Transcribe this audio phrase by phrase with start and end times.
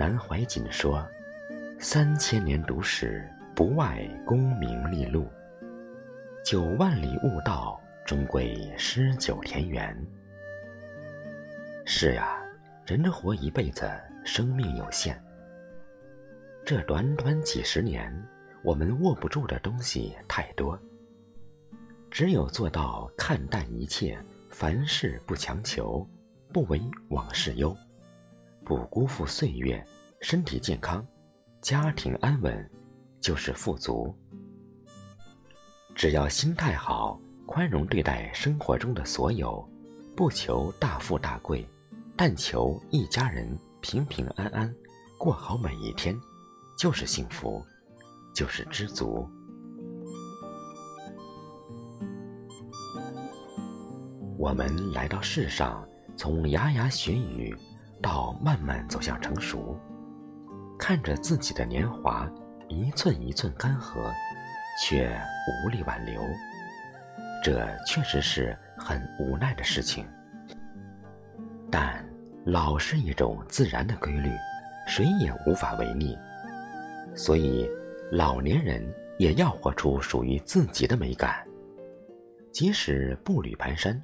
[0.00, 1.06] 南怀瑾说
[1.78, 5.30] ：“三千年读史，不外功名利禄；
[6.42, 9.94] 九万里悟道，终归诗酒田园。”
[11.84, 12.40] 是呀，
[12.86, 13.86] 人活一辈子，
[14.24, 15.22] 生命有限。
[16.64, 18.10] 这短短几十年，
[18.62, 20.80] 我们握不住的东西太多。
[22.10, 26.08] 只有做到看淡一切，凡事不强求，
[26.54, 27.76] 不为往事忧，
[28.70, 29.84] 不辜负岁月，
[30.20, 31.04] 身体健康，
[31.60, 32.70] 家庭安稳，
[33.20, 34.16] 就是富足。
[35.92, 39.68] 只要心态好，宽容对待生活中的所有，
[40.16, 41.68] 不求大富大贵。
[42.16, 44.72] 但求一家人平平安安
[45.18, 46.16] 过好每一天，
[46.78, 47.60] 就是幸福，
[48.32, 49.28] 就是知足。
[54.38, 55.84] 我们来到世上，
[56.16, 57.52] 从牙牙学语
[58.00, 59.78] 到慢慢走向成熟，
[60.78, 62.28] 看着自己的年华
[62.68, 64.12] 一寸一寸干涸，
[64.82, 65.10] 却
[65.64, 66.22] 无力挽留，
[67.42, 70.06] 这确实是很无奈的事情。
[71.70, 72.04] 但。
[72.46, 74.30] 老是一种自然的规律，
[74.88, 76.18] 谁也无法违逆。
[77.14, 77.68] 所以，
[78.10, 78.82] 老年人
[79.18, 81.46] 也要活出属于自己的美感。
[82.50, 83.94] 即使步履蹒跚，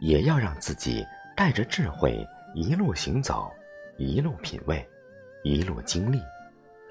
[0.00, 3.52] 也要让自己带着智慧一路行走，
[3.96, 4.86] 一路品味，
[5.42, 6.20] 一路经历，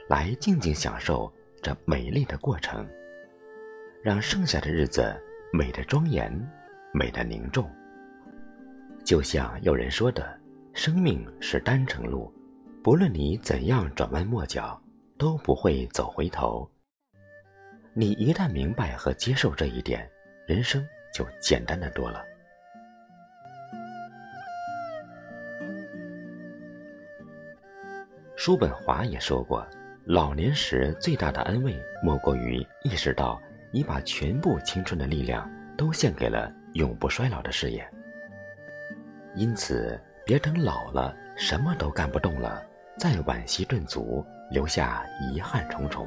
[0.07, 2.87] 来静静享受这美丽的过程，
[4.03, 5.15] 让剩下的日子
[5.51, 6.31] 美的庄严，
[6.93, 7.69] 美的凝重。
[9.03, 10.37] 就像有人说的。
[10.73, 12.31] 生命是单程路，
[12.83, 14.79] 不论你怎样转弯抹角，
[15.17, 16.69] 都不会走回头。
[17.95, 20.07] 你一旦明白和接受这一点，
[20.45, 22.23] 人生就简单的多了。
[28.37, 29.67] 叔本华也说过，
[30.05, 37.85] 老年时最大的安慰，莫过于意识到你把全部青春的力量都献给了永不衰老的事业。
[39.35, 39.99] 因此。
[40.25, 42.61] 别等老了，什么都干不动了，
[42.97, 46.05] 再惋惜顿足，留下遗憾重重。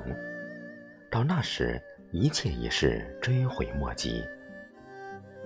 [1.11, 4.23] 到那时，一切已是追悔莫及。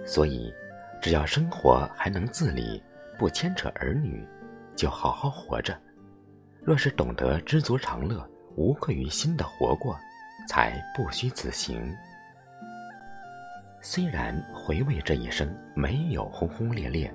[0.05, 0.53] 所以，
[1.01, 2.83] 只要生活还能自理，
[3.17, 4.27] 不牵扯儿女，
[4.75, 5.73] 就好好活着。
[6.65, 8.27] 若是懂得知足常乐，
[8.57, 9.97] 无愧于心的活过，
[10.49, 11.95] 才不虚此行。
[13.83, 17.13] 虽然回味这一生没有轰轰烈烈。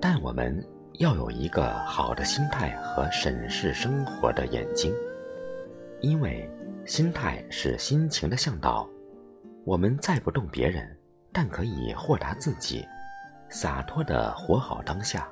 [0.00, 0.62] 但我们
[0.98, 4.92] 要有一个好的心态和审视生活的眼睛，
[6.02, 6.46] 因为
[6.84, 8.86] 心态是心情的向导。
[9.64, 10.94] 我们再不动别人，
[11.32, 12.86] 但可以豁达自己，
[13.48, 15.26] 洒脱的活好当下。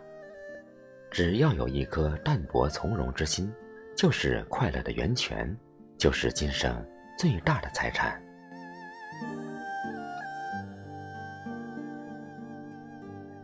[1.12, 3.52] 只要有一颗淡泊从容之心，
[3.94, 5.54] 就是快乐的源泉，
[5.98, 6.74] 就是今生
[7.18, 8.20] 最大的财产。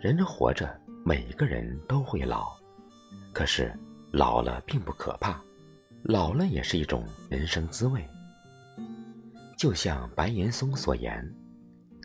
[0.00, 0.76] 人活着。
[1.04, 2.54] 每个人都会老，
[3.32, 3.72] 可是
[4.12, 5.40] 老了并不可怕，
[6.02, 8.06] 老了也是一种人生滋味。
[9.56, 11.26] 就像白岩松所言：“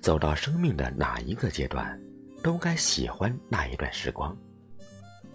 [0.02, 2.00] 走到生命的哪一个阶段，
[2.42, 4.34] 都该喜欢那一段时光，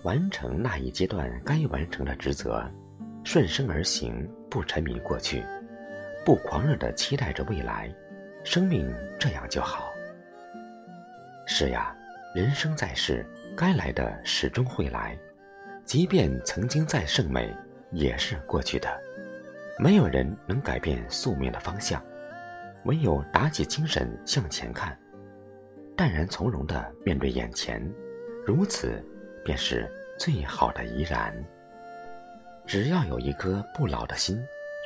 [0.02, 2.64] 完成那一阶段该完成的职责，
[3.24, 5.44] 顺生而行，不沉迷过去，
[6.24, 7.92] 不狂热的期待着未来，
[8.44, 9.92] 生命这样就好。”
[11.46, 11.96] 是呀，
[12.34, 13.24] 人生在世。
[13.56, 15.18] 该来的始终会来，
[15.84, 17.52] 即便曾经再盛美，
[17.90, 18.88] 也是过去的。
[19.80, 22.00] 没有人能改变宿命的方向，
[22.84, 24.96] 唯有打起精神向前看，
[25.96, 27.82] 淡然从容地面对眼前，
[28.46, 29.04] 如此
[29.48, 31.34] 便是最好的怡然。
[32.66, 34.38] 只要有一颗不老的心，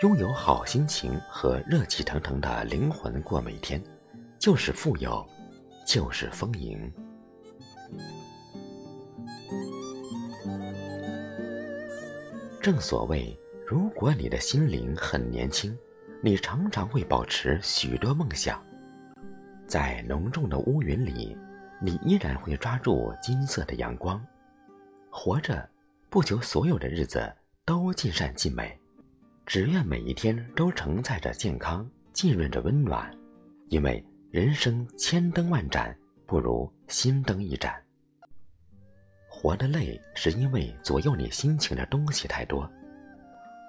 [0.03, 3.83] 拥有好心情和热气腾腾的灵魂过每天，
[4.39, 5.29] 就是富有，
[5.85, 6.89] 就是丰盈。
[12.63, 15.77] 正所谓，如果你的心灵很年轻，
[16.23, 18.65] 你常常会保持许多梦想。
[19.67, 21.37] 在浓重的乌云里，
[21.81, 24.25] 你依然会抓住金色的阳光。
[25.15, 25.69] 活着，
[26.09, 27.31] 不求所有的日子
[27.67, 28.77] 都尽善尽美，
[29.45, 33.15] 只愿每一天都承载着健康，浸润着温暖。
[33.69, 35.95] 因为人生千灯万盏，
[36.27, 37.75] 不如心灯一盏。
[39.29, 42.69] 活得累，是因为左右你心情的东西太多。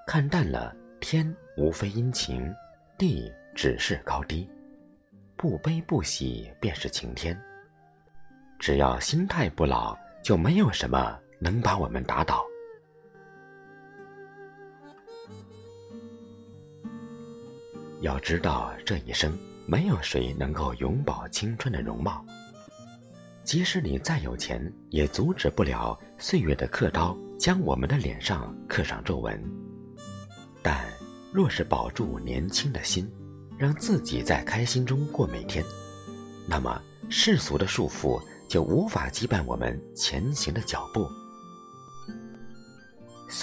[0.08, 2.52] 看淡了，天无非阴晴，
[2.98, 4.50] 地只是高低，
[5.36, 7.38] 不悲不喜便是晴天。
[8.58, 12.46] 只要心态不老，就没有什么能把我们打倒。
[18.00, 22.26] 要知道这一生没有谁能够永葆青春的容貌
[23.46, 29.42] 即使你再有钱也阻止不了岁月的刻刀将我们的脸上刻上皱纹。
[30.62, 30.86] 但
[31.34, 33.10] 若是保住年轻的心
[33.58, 35.64] 让自己在开心中过每天
[36.48, 41.23] 那么世俗的束缚就无法羁绊我们前行的脚步。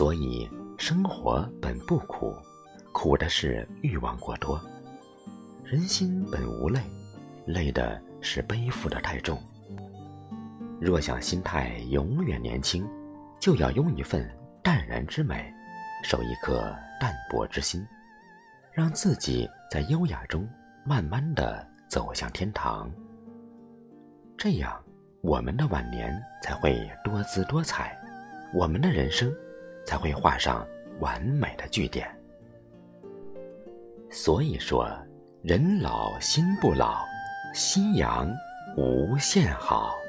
[0.01, 0.49] 所以，
[0.79, 2.35] 生活本不苦。
[2.91, 4.59] 苦的是欲望过多，
[5.63, 6.81] 人心本无累，
[7.45, 9.39] 累的是背负的太重。
[10.81, 12.89] 若想心态永远年轻，
[13.39, 14.27] 就要拥一份
[14.63, 15.53] 淡然之美，
[16.03, 17.87] 守一颗淡泊之心，
[18.73, 20.49] 让自己在优雅中
[20.83, 22.91] 慢慢的走向天堂。
[24.39, 24.83] 这样，
[25.21, 26.11] 我们的晚年
[26.43, 27.95] 才会多姿多彩，
[28.55, 29.31] 我们的人生
[29.91, 30.65] 才会画上
[31.01, 32.09] 完美的句点。
[34.09, 34.89] 所以说，
[35.43, 37.05] 人老心不老，
[37.53, 38.33] 夕阳
[38.77, 40.00] 无限好。